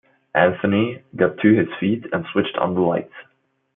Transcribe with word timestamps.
Anthony 0.33 1.03
got 1.15 1.37
to 1.43 1.55
his 1.55 1.67
feet 1.79 2.05
and 2.11 2.25
switched 2.33 2.57
on 2.57 2.73
the 2.73 2.81
lights. 2.81 3.13